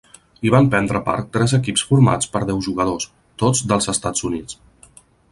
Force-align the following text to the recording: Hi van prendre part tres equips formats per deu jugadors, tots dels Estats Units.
Hi 0.47 0.51
van 0.53 0.67
prendre 0.75 1.01
part 1.09 1.27
tres 1.35 1.51
equips 1.57 1.83
formats 1.89 2.31
per 2.35 2.41
deu 2.51 2.63
jugadors, 2.67 3.05
tots 3.43 3.61
dels 3.73 3.89
Estats 3.95 4.25
Units. 4.31 4.57